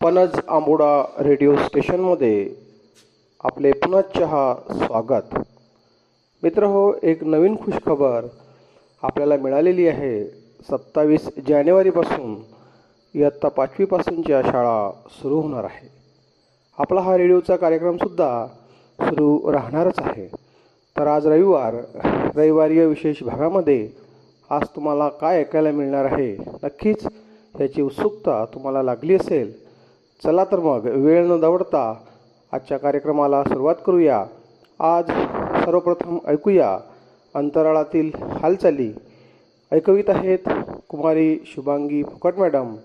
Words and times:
पनज 0.00 0.38
Amboda 0.48 0.90
radio 1.20 1.54
स्टेशनमध्ये 1.56 2.34
आपले 3.44 3.72
पुनश्चहा 3.72 4.42
स्वागत. 4.72 5.34
मित्र 6.42 6.64
हो 6.64 6.92
एक 7.02 7.24
नवीन 7.24 7.56
खुशखबर 7.56 8.26
आपल्याला 9.02 9.36
मिळालेली 9.42 9.88
आहे 9.88 10.24
सत्तावीस 10.70 11.28
जानेवारीपासून. 11.48 12.36
इयत्ता 13.14 13.48
पाचवीपासूनच्या 13.48 14.42
शाळा 14.42 14.90
सुरू 15.12 15.40
होणार 15.40 15.64
आहे. 15.64 15.88
आपला 16.78 17.00
हा 17.00 17.16
रेडिओचा 17.18 17.56
कार्यक्रमसुद्धा 17.56 18.46
सुरू 18.98 19.52
राहणारच 19.52 20.00
आहे. 20.00 20.26
तर 20.96 21.06
आज 21.06 21.26
रविवार 21.26 21.74
रविवारीय 22.36 22.86
विशेष 22.86 23.22
भागामध्ये 23.22 23.88
आज 24.50 24.68
तुम्हाला 24.76 25.08
काय 25.20 25.40
ऐकायला 25.40 25.70
मिळणार 25.72 26.04
आहे 26.04 26.36
नक्कीच 26.62 27.06
याची 27.60 27.82
उत्सुकता 27.82 28.44
तुम्हाला 28.54 28.82
लागली 28.82 29.14
असेल 29.14 29.66
चला 30.24 30.44
तर 30.44 30.58
मग 30.58 30.84
वेळ 30.84 31.26
न 31.26 31.40
दवडता 31.40 31.94
आजच्या 32.52 32.78
कार्यक्रमाला 32.78 33.42
सुरुवात 33.44 33.74
करूया. 33.86 34.24
आज 34.80 35.04
सर्वप्रथम 35.64 36.18
ऐकूया 36.26 36.78
अंतराळातील 37.34 38.10
हालचाली. 38.42 38.92
ऐकवित 39.72 40.04
आहेत 40.08 40.38
कुमारी 40.88 41.38
शुभांगी 41.46 42.02
फुकट 42.02 42.34
मॅडम 42.38 42.76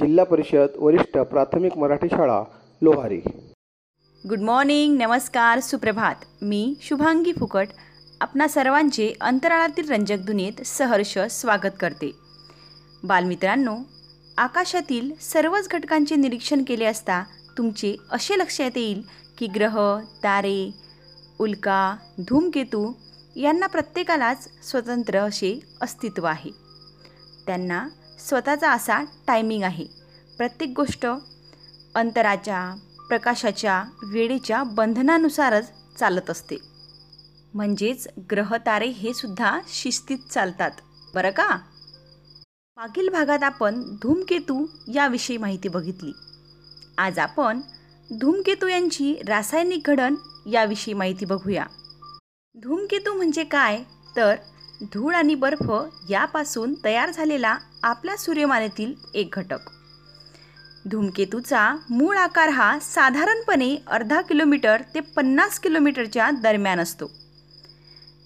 जिल्हा 0.00 0.24
परिषद 0.24 0.66
वरिष्ठ 0.78 1.18
प्राथमिक 1.18 1.78
मराठी 1.78 2.08
शाळा 2.10 2.42
लोहारी. 2.82 3.20
गुड 4.28 4.40
मॉर्निंग 4.40 4.96
नमस्कार 4.96 5.60
सुप्रभात. 5.60 6.14
मी 6.42 6.74
शुभांगी 6.80 7.32
फुकट 7.32 7.68
आपणा 8.20 8.48
सर्वांचे 8.48 9.12
अंतराळातील 9.20 9.90
रंजक 9.90 10.16
दुनियेत 10.26 10.62
सहर्ष 10.62 11.18
स्वागत 11.18 11.76
करते. 11.80 12.12
बालमित्रांनो 13.04 13.74
आकाशातील 14.38 15.12
सर्वच 15.20 15.68
घटकांचे 15.68 16.16
निरीक्षण 16.16 16.62
केले 16.66 16.84
असता 16.84 17.24
तुमचे 17.58 17.96
असे 18.10 18.38
लक्षात 18.38 18.70
येईल 18.76 19.02
की 19.38 19.46
ग्रह 19.46 20.00
तारे 20.00 20.70
उल्का 21.38 21.96
धूमकेतू 22.18 22.92
यांना 23.36 23.66
प्रत्येकालाच 23.66 24.48
स्वतंत्र 24.70 25.18
असे 25.18 25.60
अस्तित्व 25.80 26.26
आहे. 26.26 26.50
त्यांना 27.46 27.88
स्वतःचा 28.28 28.72
असा 28.72 29.04
टायमिंग 29.26 29.62
आहे. 29.62 29.86
प्रत्येक 30.36 30.72
गोष्ट 30.76 31.06
अंतराच्या 31.94 32.76
प्रकाशाच्या 33.08 33.84
वेळेच्या 34.02 34.62
बंधनानुसारच 34.62 35.70
चालत 35.98 36.30
असते. 36.30 36.56
म्हणजेच 37.54 38.08
ग्रहतारे 38.30 38.86
हे 38.86 39.14
सुद्धा 39.14 39.60
शिस्तीत 39.68 40.18
चालतात. 40.30 40.70
बरं 41.14 41.30
का? 41.30 41.58
मागील 42.76 43.08
भागात 43.08 43.42
आपण 43.42 43.82
धूमकेतू 44.02 44.66
याविषयी 44.94 45.36
माहिती 45.36 45.68
बघितली. 45.68 46.12
आज 46.98 47.18
आपण 47.18 47.60
धूमकेतू 48.20 48.66
यांची 48.66 49.22
रासायनिक 49.28 49.82
घडण 49.84 50.14
याविषयी 50.46 50.94
माहिती 50.94 51.24
बघूया. 51.24 51.64
धूमकेतू 52.54 53.14
म्हणजे 53.14 53.44
काय? 53.44 53.82
तर 54.16 54.34
धूळ 54.82 55.14
आणि 55.14 55.34
बर्फ 55.34 55.72
यापासून 56.10 56.74
तयार 56.84 57.10
झालेला 57.10 57.56
आपल्या 57.82 58.16
सूर्यमालेतील 58.16 58.94
एक 59.14 59.28
घटक. 59.32 59.70
धूमकेतूचा 60.90 61.76
मूळ 61.90 62.16
आकार 62.16 62.48
हा 62.48 62.78
साधारणपणे 62.78 63.76
अर्धा 63.86 64.20
किलोमीटर 64.20 64.82
ते 64.94 65.00
पन्नास 65.00 65.60
किलोमीटरच्या 65.60 66.30
दरम्यान 66.30 66.80
असतो. 66.80 67.10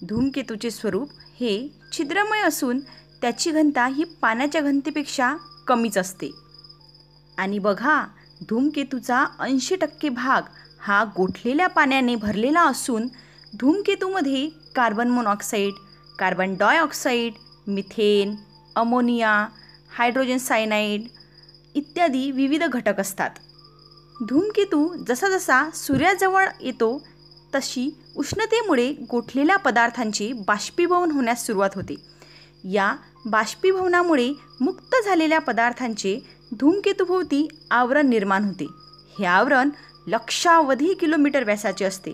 धूमकेतूचे 0.09 0.71
स्वरूप 0.71 1.09
हे 1.39 1.69
छिद्रमय 1.97 2.41
असून 2.41 2.79
त्याची 3.21 3.51
घनता 3.51 3.85
ही 3.85 4.03
पाण्याच्या 4.03 4.61
घनतेपेक्षा 4.61 5.35
कमीच 5.67 5.97
असते. 5.97 6.31
आणि 7.37 7.59
बघा 7.59 8.03
धूमकेतूचा 8.49 9.25
ऐंशी 9.39 9.75
टक्के 9.75 10.09
भाग 10.09 10.41
हा 10.79 11.03
गोठलेल्या 11.17 11.67
पाण्याने 11.67 12.15
भरलेला 12.15 12.61
असून 12.61 13.07
धूमकेतूमध्ये 13.59 14.49
carbon 14.75 15.07
monoxide 15.07 15.73
carbon 16.19 16.55
dioxide 16.55 17.33
methane 17.67 18.35
ammonia 18.75 19.47
hydrogen 19.97 20.37
cyanide 20.37 21.07
इत्यादी 21.75 22.31
विविध 22.31 22.63
घटक 22.63 22.99
असतात. 22.99 23.29
धूमकेतू 24.29 24.95
जसाजसा 25.07 25.69
सूर्याजवळ 25.73 26.47
येतो 26.61 27.01
तशी 27.55 27.89
उष्णतेमुळे 28.15 28.91
गोठलेल्या 29.11 29.57
पदार्थांचे 29.57 30.31
बाष्पीभवन 30.47 31.11
होण्यास 31.11 31.45
सुरुवात 31.45 31.69
होते. 31.75 31.95
या 32.63 32.95
बाष्पीभवनामुळे 33.25 34.33
मुक्त 34.61 34.95
झालेल्या 35.05 35.39
पदार्थांचे 35.39 36.19
धूमकेतूभोवती 36.59 37.47
आवरण 37.71 38.07
निर्माण 38.07 38.43
होते. 38.43 38.65
हे 39.19 39.25
आवरण 39.25 39.69
लक्षावधी 40.07 40.93
किलोमीटर 40.93 41.43
व्यासाचे 41.43 41.85
असते. 41.85 42.13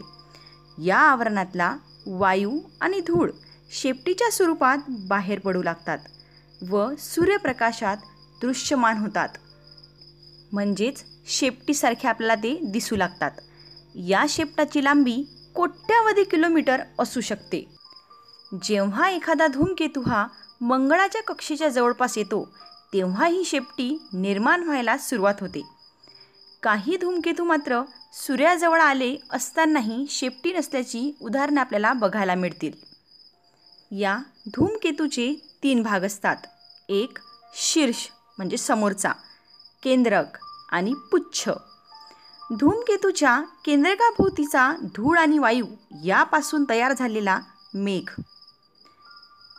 या 0.83 0.97
आवरणातला 0.97 1.77
वायू 2.07 2.59
आणि 2.81 2.99
धूळ 2.99 3.31
शेपटीच्या 3.71 4.31
स्वरूपात 4.31 4.77
बाहेर 4.89 5.39
पडू 5.39 5.63
लागतात 5.63 5.97
व 6.69 6.91
सूर्यप्रकाशात 6.97 7.97
दृश्यमान 8.41 8.97
होतात. 8.97 9.29
म्हणजेच 10.51 11.03
शेपटीसारखे 11.27 12.07
आपल्याला 12.07 12.35
ते 12.35 12.59
दिसू 12.63 12.95
लागतात. 12.95 13.31
या 13.95 14.25
शेपटाची 14.29 14.83
लांबी 14.83 15.23
कोट्यावधी 15.55 16.23
किलोमीटर 16.23 16.77
असू 16.99 17.21
शकते. 17.21 17.77
जेव्हा 18.63 19.09
एखादा 19.09 19.47
धूमकेतू 19.47 20.01
हा 20.01 20.27
मंगळाच्या 20.61 21.23
कक्षेच्या 21.23 21.69
जवळपास 21.69 22.17
येतो 22.17 22.49
तेव्हा 22.93 23.25
ही 23.25 23.45
शेपटी 23.45 24.01
निर्माण 24.13 24.63
व्हायला 24.63 24.97
सुरुवात 24.97 25.33
होते. 25.41 25.61
काही 26.63 26.97
धूमकेतू 26.97 27.43
मात्र 27.43 27.81
सूर्याजवळ 28.13 28.81
आले 28.81 29.15
असतानाही 29.31 30.05
शेपटी 30.09 30.53
नसल्याची 30.53 31.17
उदाहरणं 31.21 31.61
आपल्याला 31.61 31.93
बघायला 31.93 32.35
मिळतील. 32.35 32.71
या 33.91 34.17
धूमकेतूचे 34.47 35.57
तीन 35.63 35.83
भाग 35.83 36.01
असतात. 36.01 36.37
एक 36.89 37.17
शीर्ष 37.55 38.07
म्हणजे 38.37 38.57
समोरचा 38.57 39.11
केंद्रक 39.83 40.25
आणि 40.69 40.93
पुच्छ. 40.93 41.49
धूमकेतूच्या 42.59 43.41
केंद्रकाभोवतीचा 43.65 44.71
धूळ 44.81 45.17
आणि 45.17 45.39
वायू 45.39 45.65
यापासून 46.03 46.65
तयार 46.69 46.93
झालेला 46.93 47.39
मेघ. 47.73 48.21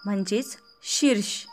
म्हणजेच 0.04 0.56
शीर्ष. 0.90 1.46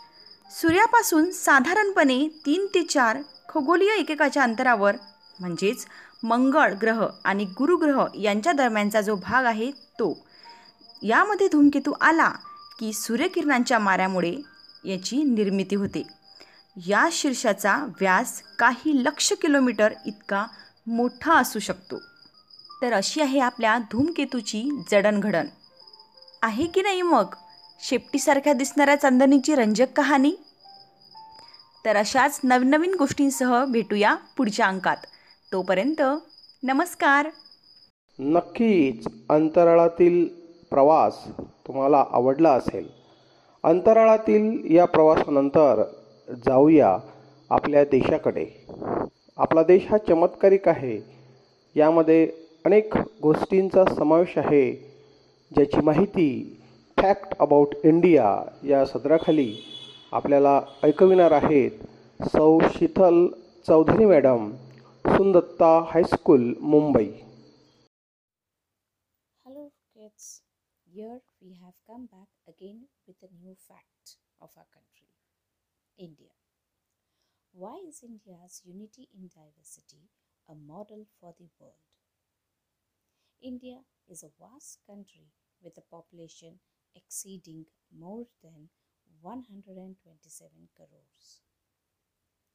सूर्यापासून 0.61 1.31
साधारणपणे 1.31 2.27
तीन 2.45 2.65
ते 2.65 2.83
चार 2.83 3.17
खगोलीय 3.49 3.91
एकेकाच्या 3.91 4.43
अंतरावर 4.43 4.95
म्हणजेच 5.39 5.85
मंगळ 6.23 6.73
ग्रह 6.73 7.07
आणि 7.25 7.45
गुरुग्रह 7.45 8.05
यांच्या 8.15 8.53
दरम्यानचा 8.53 9.01
जो 9.01 9.15
भाग 9.15 9.45
आहे 9.45 9.71
तो. 9.71 10.25
यामध्ये 11.03 11.47
धूमकेतू 11.47 11.93
आला 12.01 12.29
की 12.79 12.93
सूर्यकिरणांच्या 12.93 13.79
माऱ्यामुळे 13.79 14.35
याची 14.85 15.23
निर्मिती 15.23 15.75
होते. 15.75 16.03
या 16.87 17.09
शीर्षाचा 17.11 17.77
व्यास 17.99 18.41
काही 18.59 19.03
लक्ष 19.03 19.33
किलोमीटर 19.33 19.93
इतका 20.05 20.45
मोठा 20.87 21.33
असू 21.33 21.59
शकतो. 21.59 22.01
तर 22.81 22.93
अशी 22.93 23.21
आहे 23.21 23.39
आपल्या 23.39 23.77
धूमकेतूची 23.77 24.83
जडणघडण. 24.91 25.47
आहे 26.41 26.65
की 26.65 26.81
नाही 26.81 27.01
मग? 27.01 27.25
शेपटीसारख्या 27.81 28.53
दिसणाऱ्या 28.53 28.95
चांदणीची 28.95 29.55
रंजक 29.55 29.91
कहाणी? 29.95 30.31
तर 31.85 31.95
अशाच 31.95 32.39
नवनवीन 32.43 32.93
गोष्टींसह 32.99 33.63
भेटूया 33.65 34.15
पुढच्या 34.37 34.65
अंकात. 34.65 34.97
तोपर्यंत 35.51 36.01
नमस्कार! 36.63 37.29
नक्कीच 38.19 39.07
अंतराळातील 39.29 40.25
प्रवास 40.71 41.23
तुम्हाला 41.67 42.03
आवडला 42.11 42.51
असेल. 42.51 42.87
अंतराळातील 43.63 44.75
या 44.75 44.85
प्रवासानंतर 44.85 45.83
जाऊया 46.45 46.97
आपल्या 47.49 47.83
देशाकडे. 47.83 48.45
आपला 49.37 49.63
देश 49.63 49.87
हा 49.91 49.97
चमत्कारिक 49.97 50.67
आहे. 50.67 50.99
यामध्ये 51.75 52.27
अनेक 52.65 52.97
गोष्टींचा 53.21 53.83
समावेश 53.95 54.37
आहे 54.37 54.71
ज्याची 55.51 55.81
माहिती 55.81 56.27
फॅक्ट 57.05 57.33
अबाउट 57.41 57.73
इंडिया 57.85 58.27
या 58.63 58.83
सदराखाली 58.85 59.51
आपल्याला 60.11 60.53
ऐकविणार 60.83 61.31
आहेत 61.31 61.83
सौ 62.19 62.47
Sheetal 62.75 63.27
Chaudhari 63.65 64.05
madam 64.05 64.49
सुंदत्ता 65.05 65.69
high school 65.89 66.53
Mumbai 66.61 67.05
hello 69.45 69.67
kids 69.67 70.31
here 70.87 71.17
we 71.41 71.53
have 71.53 71.71
come 71.87 72.05
back 72.05 72.49
again 72.49 72.83
with 73.07 73.23
a 73.23 73.27
new 73.31 73.53
fact 73.59 74.17
of 74.41 74.57
our 74.57 74.63
country 74.65 75.07
India 75.97 76.33
why 77.53 77.81
is 77.81 77.99
India's 78.03 78.61
unity 78.65 79.09
in 79.13 79.27
diversity 79.29 80.05
a 80.49 80.61
model 80.65 81.09
for 81.21 81.33
the 81.33 81.49
world 81.61 81.83
India 83.41 83.81
is 84.09 84.25
a 84.25 84.37
vast 84.39 84.79
country 84.87 85.27
with 85.61 85.79
a 85.79 85.91
population 85.91 86.57
exceeding 86.95 87.67
more 87.91 88.27
than 88.41 88.69
127 89.21 90.69
crores. 90.75 91.41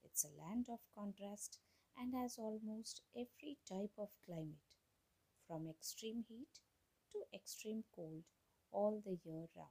It's 0.04 0.24
a 0.24 0.28
land 0.38 0.68
of 0.68 0.80
contrast 0.94 1.58
and 1.96 2.12
has 2.12 2.36
almost 2.36 3.00
every 3.16 3.56
type 3.66 3.92
of 3.96 4.10
climate, 4.26 4.76
from 5.46 5.68
extreme 5.68 6.24
heat 6.28 6.60
to 7.12 7.24
extreme 7.34 7.84
cold 7.94 8.24
all 8.72 9.00
the 9.00 9.18
year 9.24 9.48
round. 9.56 9.70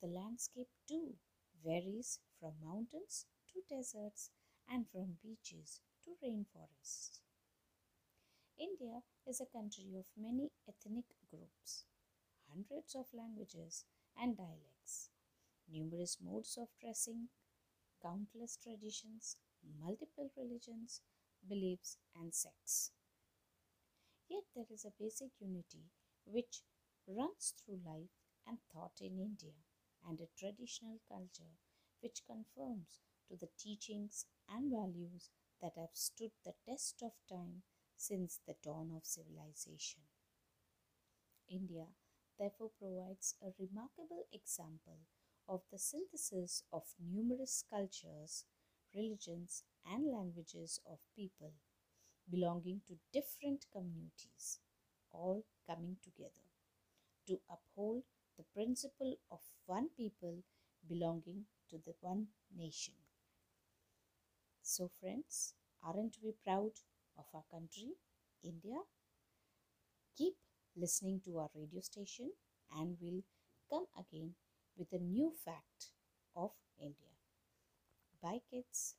The 0.00 0.06
landscape 0.06 0.68
too 0.86 1.16
varies 1.64 2.20
from 2.38 2.60
mountains 2.62 3.26
to 3.48 3.62
deserts 3.68 4.30
and 4.68 4.88
from 4.88 5.18
beaches 5.20 5.80
to 6.04 6.16
rainforests. 6.22 7.18
India 8.58 9.00
is 9.28 9.40
a 9.40 9.46
country 9.46 9.94
of 9.96 10.06
many 10.16 10.50
ethnic 10.66 11.04
groups, 11.30 11.84
hundreds 12.54 12.94
of 12.94 13.12
languages 13.12 13.84
and 14.16 14.36
dialects, 14.36 15.10
numerous 15.68 16.18
modes 16.22 16.56
of 16.58 16.68
dressing, 16.80 17.28
countless 18.02 18.56
traditions, 18.62 19.36
multiple 19.80 20.30
religions, 20.36 21.02
beliefs, 21.48 21.98
and 22.16 22.34
sects. 22.34 22.92
Yet 24.28 24.44
there 24.54 24.66
is 24.70 24.84
a 24.84 24.90
basic 24.90 25.30
unity 25.40 25.84
which 26.26 26.62
runs 27.06 27.54
through 27.56 27.80
life 27.86 28.10
and 28.46 28.58
thought 28.70 29.00
in 29.00 29.18
India 29.18 29.54
and 30.06 30.20
a 30.20 30.26
traditional 30.36 31.00
culture 31.08 31.56
which 32.00 32.26
conforms 32.26 32.98
to 33.28 33.36
the 33.36 33.48
teachings 33.56 34.26
and 34.46 34.70
values 34.70 35.30
that 35.62 35.76
have 35.78 35.94
stood 35.96 36.32
the 36.44 36.52
test 36.66 37.02
of 37.02 37.12
time 37.30 37.62
since 37.96 38.36
the 38.46 38.56
dawn 38.62 38.92
of 38.94 39.06
civilization. 39.06 40.02
India 41.48 41.86
therefore 42.38 42.70
provides 42.78 43.34
a 43.42 43.52
remarkable 43.58 44.26
example 44.32 44.98
of 45.48 45.62
the 45.70 45.78
synthesis 45.78 46.62
of 46.72 46.82
numerous 47.00 47.64
cultures, 47.70 48.44
religions, 48.94 49.64
and 49.86 50.06
languages 50.06 50.80
of 50.86 50.98
people 51.16 51.52
belonging 52.30 52.82
to 52.86 52.98
different 53.12 53.66
communities, 53.72 54.60
all 55.12 55.44
coming 55.66 55.96
together 56.02 56.46
to 57.26 57.40
uphold 57.50 58.04
the 58.38 58.44
principle 58.54 59.18
of 59.30 59.40
one 59.66 59.90
people 59.96 60.42
belonging 60.88 61.46
to 61.70 61.78
the 61.78 61.94
one 62.00 62.28
nation. 62.56 62.94
So, 64.62 64.88
friends, 64.88 65.54
aren't 65.80 66.20
we 66.20 66.32
proud 66.32 66.72
of 67.16 67.26
our 67.32 67.44
country, 67.52 67.92
India? 68.42 68.82
Keep 70.16 70.34
listening 70.76 71.20
to 71.20 71.38
our 71.38 71.48
radio 71.54 71.80
station 71.80 72.30
and 72.70 72.96
we'll 73.00 73.22
come 73.70 73.86
again 73.96 74.30
with 74.76 74.88
a 74.92 74.98
new 74.98 75.30
fact 75.44 75.90
of 76.36 76.50
India. 76.78 77.12
Bye, 78.22 78.40
kids. 78.50 78.94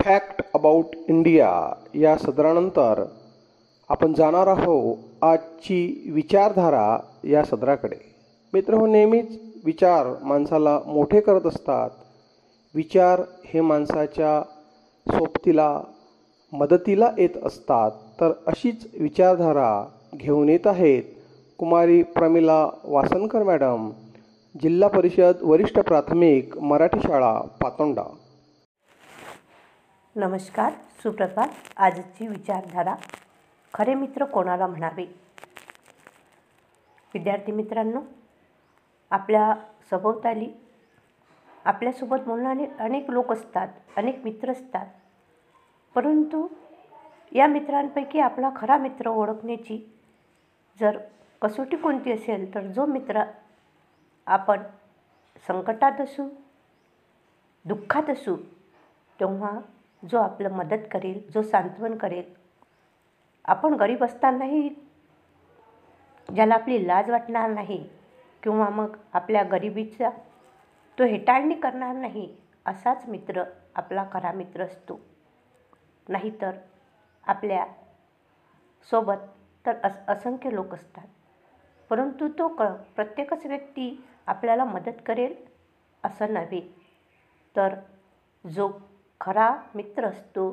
Fact 0.00 0.40
about 0.54 0.94
India 1.08 1.48
या 1.94 2.16
सदरानंतर 2.18 3.02
आपण 3.90 4.14
जाणार 4.14 4.46
आहोत 4.46 5.24
आजची 5.24 6.10
विचारधारा 6.12 6.86
या 7.24 7.44
सदराकडे 7.44 7.98
मित्र 8.52 8.74
हो 8.74 8.86
नेहमीच 8.86 9.38
विचार 9.64 10.06
माणसाला 10.22 10.78
मोठे 10.86 11.20
करत 11.20 11.46
असतात 11.46 11.90
विचार 12.74 13.20
हे 13.44 13.60
माणसाच्या 13.60 14.40
सोबतीला 15.06 15.70
मदतीला 16.52 17.10
येत 17.18 17.36
असतात 17.46 17.90
तर 18.20 18.32
अशीच 18.46 18.86
विचारधारा 19.00 19.70
घेऊन 20.14 20.48
येत 20.48 20.66
आहेत. 20.66 21.02
कुमारी 21.58 22.02
प्रमिला 22.02 22.68
वासनकर 22.84 23.42
मॅडम 23.42 23.90
जिल्हा 24.62 24.88
परिषद 24.88 25.32
वरिष्ठ 25.42 25.78
प्राथमिक 25.78 26.58
मराठी 26.58 27.00
शाळा 27.00 27.40
पातोंडा. 27.40 28.02
नमस्कार 30.16 30.72
सुप्रभात. 30.72 31.48
आजची 31.76 32.26
विचारधारा 32.26 32.94
खरे 33.74 33.94
मित्र 33.94 34.24
कोणाला 34.24 34.66
म्हणावे? 34.66 35.14
विद्यार्थी 37.14 37.52
मित्रांनो 37.52 38.00
आपल्या 39.10 39.54
सभोवताली 39.90 40.48
आपल्यासोबत 41.64 42.16
बोलणारे 42.26 42.66
अनेक 42.78 43.10
लोक 43.10 43.32
असतात 43.32 43.68
अनेक 43.96 44.20
मित्र 44.24 44.52
असतात. 44.52 44.86
परंतु 45.94 46.46
या 47.32 47.46
मित्रांपैकी 47.46 48.18
आपला 48.18 48.50
खरा 48.56 48.76
मित्र 48.76 49.08
ओळखण्याची 49.08 49.91
जर 50.80 50.98
कसोटी 51.42 51.76
कोणती 51.76 52.12
असेल 52.12 52.54
तर 52.54 52.66
जो 52.66 52.86
मित्र 52.86 53.22
आपण 54.26 54.62
संकटात 55.48 56.00
असू 56.00 56.28
दुःखात 57.64 58.10
असू 58.10 58.36
तेव्हा 59.20 59.50
जो 60.02 60.18
आपलं 60.18 60.50
मदत 60.50 60.86
करेल 60.92 61.20
जो 61.34 61.42
सांत्वन 61.42 61.96
करेल 61.96 62.32
आपण 63.44 63.74
गरीब 63.74 64.04
असतानाही 64.04 64.68
ज्याला 66.28 66.54
आपली 66.54 66.86
लाज 66.86 67.10
वाटणार 67.10 67.50
नाही 67.50 67.86
किंवा 68.42 68.68
मग 68.68 68.96
आपल्या 69.12 69.42
गरिबीचा 69.42 70.10
तो 70.98 71.04
हेटाळणी 71.04 71.54
करणार 71.54 71.94
नाही 71.94 72.28
असाच 72.66 73.08
मित्र 73.08 73.42
आपला 73.74 74.04
खरा 74.12 74.32
मित्र 74.32 74.64
असतो. 74.64 75.00
नाहीतर 76.08 76.50
आपल्यासोबत 77.26 79.16
तर 79.66 79.74
अस 79.82 79.96
असंख्य 80.08 80.50
लोक 80.50 80.74
असतात. 80.74 81.06
परंतु 81.90 82.28
तो 82.28 82.48
क 82.48 82.62
प्रत्येकच 82.96 83.46
व्यक्ती 83.46 84.04
आपल्याला 84.26 84.64
मदत 84.64 85.00
करेल 85.06 85.34
असं 86.04 86.32
नव्हे. 86.32 86.60
तर 87.56 87.74
जो 88.44 88.70
खरा 89.20 89.50
मित्र 89.74 90.04
असतो 90.04 90.52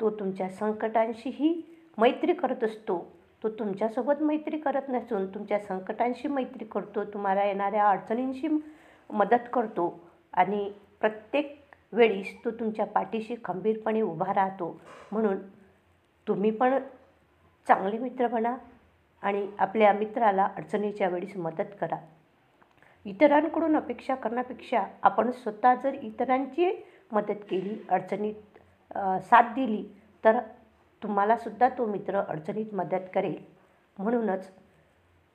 तो 0.00 0.10
तुमच्या 0.10 0.48
संकटांशीही 0.48 1.62
मैत्री 1.98 2.32
करत 2.32 2.64
असतो. 2.64 2.98
तो 3.42 3.48
तुमच्यासोबत 3.48 4.22
मैत्री 4.22 4.58
करत 4.58 4.88
नसून 4.88 5.26
तुमच्या 5.26 5.58
संकटांशी 5.58 6.28
मैत्री 6.28 6.64
करतो 6.64 7.04
तुम्हाला 7.04 7.44
येणाऱ्या 7.44 7.88
अडचणींशी 7.90 8.48
मदत 9.10 9.48
करतो 9.52 10.00
आणि 10.32 10.72
प्रत्येक 11.00 11.74
वेळीस 11.92 12.34
तो 12.44 12.50
तुमच्या 12.50 12.86
पाठीशी 12.86 13.34
खंबीरपणे 13.44 14.00
उभा 14.00 14.34
राहतो. 14.34 14.80
म्हणून 15.12 15.36
तुम्ही 16.26 16.50
पण 16.50 16.78
चांगले 17.70 17.98
मित्र 17.98 18.26
बना 18.26 18.56
आणि 19.22 19.46
आपल्या 19.58 19.92
मित्राला 19.92 20.48
अडचणीच्या 20.56 21.08
वेळीस 21.08 21.36
मदत 21.36 21.74
करा. 21.80 21.96
इतरांकडून 23.06 23.76
अपेक्षा 23.76 24.14
करण्यापेक्षा 24.14 24.82
आपण 25.02 25.30
स्वतः 25.32 25.74
जर 25.74 25.94
इतरांची 25.94 26.70
मदत 27.12 27.44
केली 27.50 27.76
अडचणीत 27.88 28.58
साथ 29.24 29.52
दिली 29.54 29.82
तर 30.24 30.38
तुम्हालासुद्धा 31.02 31.68
तो 31.68 31.86
मित्र 31.86 32.22
अडचणीत 32.22 32.74
मदत 32.74 33.06
करेल. 33.14 33.36
म्हणूनच 33.98 34.50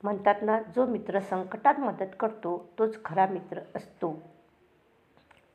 म्हणतात 0.02 0.42
ना 0.42 0.58
जो 0.76 0.86
मित्र 0.86 1.20
संकटात 1.20 1.80
मदत 1.80 2.14
करतो 2.20 2.58
तोच 2.78 3.02
खरा 3.04 3.26
मित्र 3.26 3.60
असतो. 3.76 4.12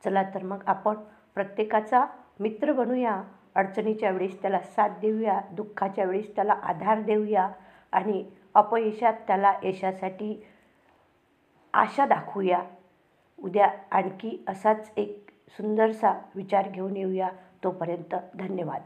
चला 0.04 0.22
तर 0.34 0.42
मग 0.42 0.62
आपण 0.66 0.94
प्रत्येकाचा 1.34 2.04
मित्र 2.40 2.72
बनूया. 2.72 3.22
अडचणीच्या 3.54 4.10
वेळेस 4.10 4.40
त्याला 4.42 4.58
साथ 4.58 4.88
देऊया 5.00 5.40
दुःखाच्या 5.52 6.04
वेळेस 6.04 6.34
त्याला 6.34 6.52
आधार 6.52 7.00
देऊया 7.00 7.48
आणि 7.92 8.24
अपयशात 8.54 9.14
त्याला 9.26 9.52
यशासाठी 9.62 10.44
आशा 11.74 12.06
दाखवूया. 12.06 12.62
उद्या 13.44 13.68
आणखी 13.90 14.44
असाच 14.48 14.90
एक 14.96 15.30
सुंदरसा 15.48 16.20
विचार 16.34 16.68
घेऊन 16.68 16.96
येऊया. 16.96 17.28
तोपर्यंत 17.64 18.14
धन्यवाद. 18.34 18.80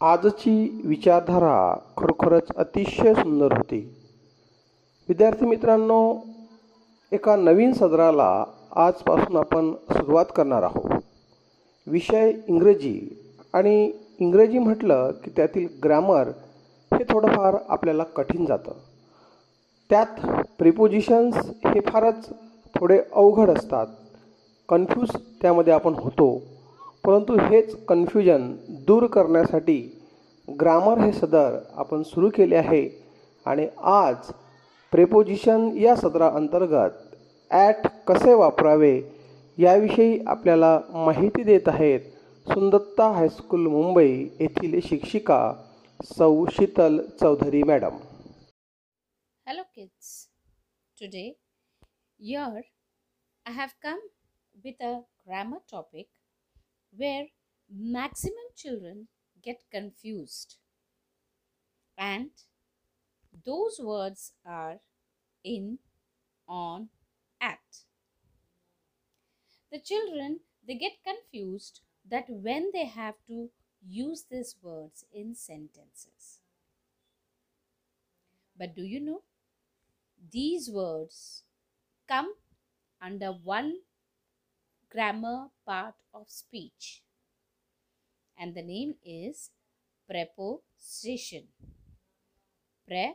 आजची 0.00 0.82
विचारधारा 0.84 1.78
खरोखरच 1.96 2.48
अतिशय 2.56 3.14
सुंदर 3.14 3.52
होती. 3.56 3.80
विद्यार्थी 5.08 5.46
मित्रांनो 5.46 6.16
एका 7.12 7.36
नवीन 7.36 7.72
सदराला 7.72 8.44
आजपासून 8.76 9.36
आपण 9.36 9.72
सुरुवात 9.72 10.26
करणार 10.36 10.62
आहोत. 10.62 10.95
विषय 11.86 12.32
इंग्रजी. 12.48 13.22
आणि 13.52 13.92
इंग्रजी 14.18 14.58
म्हटलं 14.58 15.10
की 15.24 15.30
त्यातील 15.36 15.68
ग्रॅमर 15.84 16.28
हे 16.94 17.04
थोडंफार 17.04 17.56
आपल्याला 17.68 18.02
कठीण 18.02 18.46
जातं. 18.46 18.72
त्यात 19.90 20.26
प्रिपोजिशन्स 20.58 21.36
हे 21.50 21.80
फारच 21.80 22.28
थोडे 22.78 22.98
अवघड 23.12 23.50
असतात. 23.50 23.86
कन्फ्यूज 24.68 25.08
त्यामध्ये 25.42 25.72
आपण 25.72 25.94
होतो. 25.94 26.42
परंतु 27.04 27.38
हेच 27.40 27.84
कन्फ्युजन 27.84 28.56
दूर 28.68 29.06
करण्यासाठी 29.06 30.00
ग्रामर 30.60 30.98
हे 30.98 31.12
सदर 31.12 31.58
आपण 31.74 32.02
सुरू 32.02 32.30
केले 32.34 32.56
आहे. 32.56 33.06
आणि 33.46 33.66
आज 33.82 34.16
प्रेपोजिशन 34.92 35.70
या 35.76 35.96
सदराअंतर्गत 35.96 36.90
ॲट 37.50 37.74
कसे 38.06 38.34
वापरावे 38.34 39.02
याविषयी 39.58 40.18
आपल्याला 40.28 40.78
माहिती 41.06 41.42
देत 41.44 41.68
आहेत 41.68 42.00
सुंदत्ता 42.46 43.08
हायस्कूल 43.12 43.66
मुंबई 43.66 44.10
येथील 44.40 44.78
शिक्षिका 44.88 45.40
सौ 46.00 46.44
Sheetal 46.52 46.98
Chaudhari 47.20 47.62
madam. 47.62 47.96
Hello 49.46 49.62
kids 49.74 50.10
today 50.96 51.26
here 52.20 52.60
I 53.46 53.52
have 53.54 53.68
come 53.82 53.98
with 54.64 54.82
a 54.82 54.92
grammar 55.26 55.58
topic 55.72 56.06
where 56.92 57.24
maximum 57.92 58.48
children 58.56 59.02
get 59.44 59.62
confuse 59.72 60.44
and 61.98 62.28
those 63.46 63.80
words 63.80 64.30
are 64.58 64.76
in 65.44 65.74
on 66.48 66.86
at 67.40 67.84
The 69.70 69.78
children 69.78 70.40
they 70.66 70.74
get 70.74 71.04
confused 71.04 71.80
that 72.08 72.28
when 72.28 72.70
they 72.72 72.86
have 72.86 73.14
to 73.28 73.50
use 73.86 74.24
these 74.28 74.56
words 74.62 75.04
in 75.12 75.34
sentences. 75.36 76.40
But 78.56 78.74
do 78.74 78.82
you 78.82 78.98
know? 79.00 79.22
These 80.30 80.68
words 80.70 81.44
come 82.08 82.34
under 83.00 83.32
one 83.32 83.80
grammar 84.90 85.50
part 85.64 85.94
of 86.12 86.28
speech, 86.28 87.04
and 88.38 88.54
the 88.54 88.62
name 88.62 88.96
is 89.04 89.50
preposition. 90.08 91.48
Pre 92.86 93.14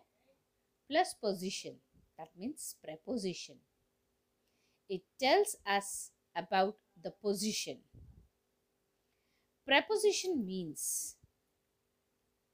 plus 0.87 1.13
position, 1.15 1.77
that 2.17 2.29
means 2.37 2.75
preposition. 2.83 3.57
It 4.87 5.01
tells 5.19 5.55
us 5.65 6.11
about 6.35 6.75
the 7.01 7.11
position. 7.11 7.79
Preposition 9.65 10.45
means 10.45 11.15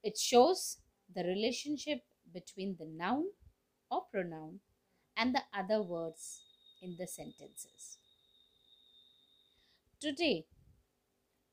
it 0.02 0.18
shows 0.18 0.78
the 1.14 1.24
relationship 1.24 2.02
between 2.32 2.76
the 2.78 2.86
noun 2.86 3.24
or 3.90 4.02
pronoun 4.12 4.60
and 5.16 5.34
the 5.34 5.42
other 5.52 5.82
words 5.82 6.42
in 6.82 6.96
the 6.98 7.06
sentences. 7.06 7.98
Today, 10.00 10.46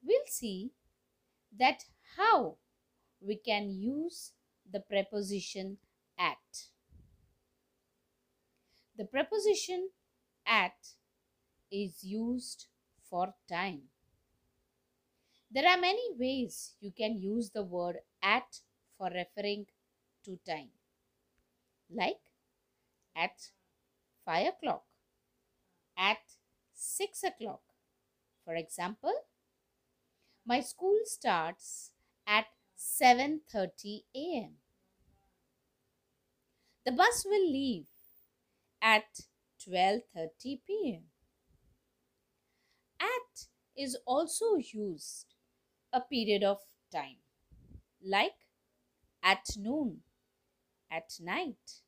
we'll 0.04 0.28
see 0.28 0.72
that 1.58 1.86
how 2.18 2.58
we 3.20 3.36
can 3.36 3.72
use 3.72 4.34
the 4.72 4.80
preposition 4.80 5.78
at. 6.20 6.38
The 8.98 9.06
preposition 9.06 9.90
at 10.46 10.74
is 11.72 12.04
used 12.04 12.68
for 13.10 13.34
time. 13.50 13.84
There 15.52 15.68
are 15.68 15.80
many 15.80 16.12
ways 16.18 16.76
you 16.80 16.92
can 16.92 17.18
use 17.18 17.50
the 17.52 17.64
word 17.64 17.98
at 18.22 18.62
for 18.98 19.10
referring 19.10 19.68
to 20.26 20.40
time, 20.46 20.72
like 21.90 22.20
at 23.16 23.52
5 24.26 24.48
o'clock, 24.48 24.84
at 25.98 26.18
6 26.74 27.24
o'clock. 27.24 27.62
For 28.44 28.56
example, 28.56 29.14
my 30.46 30.62
school 30.62 31.00
starts 31.06 31.92
at 32.28 32.46
7:30 32.76 34.04
a.m. 34.16 34.58
The 36.86 36.92
bus 36.92 37.26
will 37.26 37.50
leave 37.52 37.88
at 38.82 39.22
12:30 39.60 40.62
p.m. 40.68 41.15
At 43.00 43.48
is 43.78 43.96
also 44.06 44.56
used 44.56 45.34
a 45.94 46.02
period 46.02 46.44
of 46.44 46.66
time 46.92 47.20
like 48.02 48.48
at 49.24 49.58
noon, 49.58 50.04
at 50.92 51.20
night, 51.20 51.82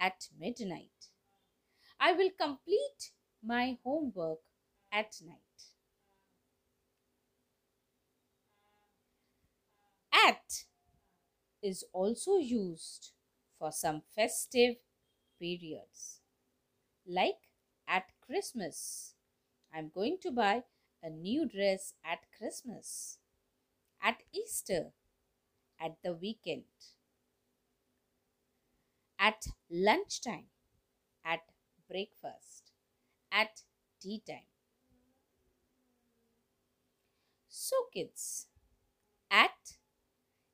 at 0.00 0.28
midnight. 0.38 1.10
I 2.00 2.12
will 2.12 2.30
complete 2.30 3.12
my 3.42 3.78
homework 3.84 4.40
at 4.90 5.20
night. 5.22 5.72
At 10.12 10.66
is 11.62 11.84
also 11.92 12.36
used 12.36 13.12
for 13.58 13.72
some 13.72 14.02
festive 14.14 14.76
periods 15.38 16.20
like 17.06 17.48
at 17.88 18.04
Christmas. 18.20 19.14
I'm 19.72 19.88
going 19.88 20.18
to 20.22 20.30
buy 20.30 20.64
a 21.02 21.10
new 21.10 21.46
dress 21.48 21.94
at 22.04 22.20
Christmas, 22.36 23.18
at 24.02 24.22
Easter, 24.32 24.92
at 25.80 26.02
the 26.02 26.14
weekend, 26.14 26.64
at 29.18 29.46
lunchtime, 29.70 30.46
at 31.24 31.40
breakfast, 31.88 32.72
at 33.32 33.64
tea 34.00 34.20
time. 34.26 34.46
So, 37.50 37.88
kids, 37.92 38.46
at 39.30 39.76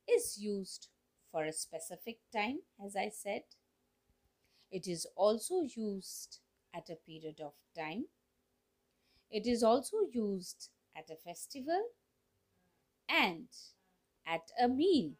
is 0.08 0.38
used 0.38 0.88
for 1.30 1.44
a 1.44 1.52
specific 1.52 2.20
time, 2.32 2.60
as 2.84 2.96
I 2.96 3.10
said. 3.10 3.44
It 4.70 4.86
is 4.86 5.06
also 5.16 5.62
used 5.62 6.40
at 6.74 6.90
a 6.90 6.96
period 6.96 7.40
of 7.40 7.54
time. 7.74 8.08
It 9.34 9.46
is 9.46 9.62
also 9.62 9.98
used 10.10 10.70
at 10.96 11.10
a 11.10 11.16
festival 11.16 11.90
and 13.08 13.48
at 14.26 14.50
a 14.60 14.68
meal. 14.68 15.14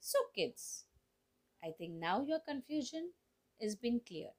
So, 0.00 0.18
kids, 0.34 0.84
I 1.62 1.72
think 1.72 1.94
now 1.94 2.22
your 2.22 2.40
confusion 2.40 3.14
is 3.60 3.76
been 3.76 4.00
cleared. 4.00 4.34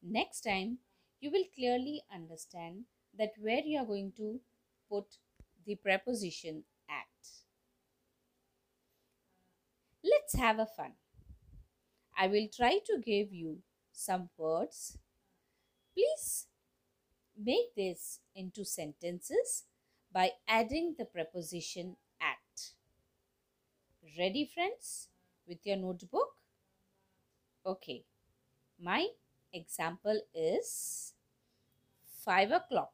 Next 0.00 0.40
time, 0.40 0.78
you 1.20 1.30
will 1.30 1.44
clearly 1.54 2.02
understand 2.10 2.86
that 3.12 3.34
where 3.38 3.60
you 3.60 3.78
are 3.78 3.84
going 3.84 4.12
to 4.12 4.40
put 4.88 5.18
the 5.66 5.74
preposition 5.76 6.64
at. 6.88 7.08
Let's 10.02 10.32
have 10.36 10.58
a 10.58 10.64
fun. 10.64 10.94
I 12.18 12.26
will 12.26 12.48
try 12.48 12.80
to 12.80 12.98
give 12.98 13.32
you 13.32 13.62
some 13.92 14.30
words. 14.36 14.98
Please 15.96 16.46
make 17.34 17.74
this 17.74 18.20
into 18.34 18.66
sentences 18.66 19.64
by 20.12 20.32
adding 20.46 20.94
the 20.98 21.06
preposition 21.06 21.96
at. 22.20 22.72
Ready, 24.18 24.44
friends, 24.44 25.08
with 25.48 25.64
your 25.64 25.78
notebook? 25.78 26.36
Okay, 27.64 28.04
my 28.78 29.06
example 29.54 30.20
is 30.34 31.14
5 32.26 32.50
o'clock. 32.52 32.92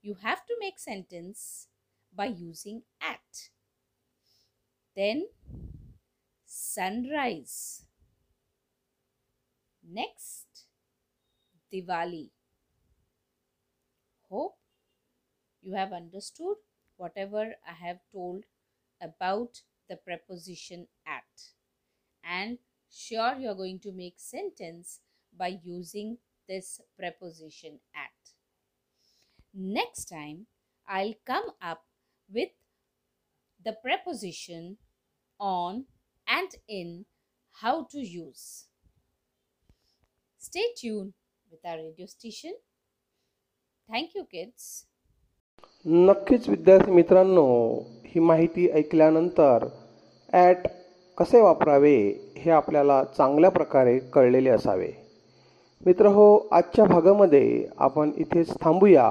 You 0.00 0.14
have 0.22 0.46
to 0.46 0.56
make 0.60 0.78
sentence 0.78 1.68
by 2.16 2.26
using 2.26 2.84
at. 3.02 3.50
Then 4.96 5.26
sunrise. 6.46 7.84
Next, 9.86 10.43
Diwali. 11.74 12.30
Hope 14.30 14.56
you 15.60 15.74
have 15.74 15.92
understood 15.92 16.56
whatever 16.96 17.54
I 17.66 17.72
have 17.72 17.98
told 18.12 18.44
about 19.02 19.62
the 19.88 19.96
preposition 19.96 20.86
at. 21.06 21.24
And 22.22 22.58
sure 22.90 23.34
you 23.38 23.48
are 23.48 23.54
going 23.56 23.80
to 23.80 23.92
make 23.92 24.14
sentence 24.18 25.00
by 25.36 25.58
using 25.64 26.18
this 26.48 26.80
preposition 26.96 27.80
at. 27.94 28.12
Next 29.52 30.04
time, 30.04 30.46
I'll 30.86 31.14
come 31.26 31.50
up 31.60 31.84
with 32.32 32.50
the 33.64 33.72
preposition 33.82 34.76
on 35.40 35.86
and 36.28 36.50
in 36.68 37.06
how 37.60 37.84
to 37.90 37.98
use. 37.98 38.66
Stay 40.38 40.68
tuned 40.76 41.14
with 41.54 41.70
our 41.70 41.78
radio 41.78 42.06
station. 42.06 42.52
Thank 43.88 44.16
you, 44.16 44.24
kids. 44.34 44.86
नक्कीच 45.86 46.48
विद्यार्थी 46.48 46.90
मित्रांनो 46.90 47.44
ही 48.04 48.20
माहिती 48.20 48.68
ऐकल्यानंतर 48.70 49.66
at 50.32 50.66
कसे 51.18 51.40
वापरावे 51.40 51.96
हे 52.38 52.50
आपल्याला 52.50 53.04
चांगल्या 53.04 53.50
प्रकारे 53.50 53.98
कळलेले 53.98 54.50
असावे. 54.50 54.90
मित्र 55.86 56.06
हो 56.06 56.48
आजच्या 56.52 56.84
भागामध्ये 56.84 57.68
आपण 57.78 58.10
इथेच 58.16 58.54
थांबूया. 58.60 59.06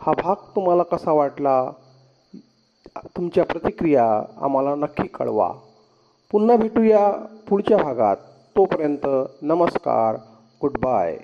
हा 0.00 0.12
भाग 0.12 0.34
तुम्हाला 0.56 0.82
कसा 0.82 1.12
वाटला 1.12 1.72
तुमच्या 3.16 3.44
प्रतिक्रिया 3.44 4.22
आम्हाला 4.36 4.74
नक्की 4.74 5.08
कळवा. 5.08 5.52
पुन्हा 6.30 6.56
भेटूया 6.56 7.10
पुढच्या 7.48 7.78
भागात. 7.78 8.16
तोपर्यंत 8.56 9.06
नमस्कार 9.42 10.16
गुड 10.60 10.78
बाय. 10.78 11.18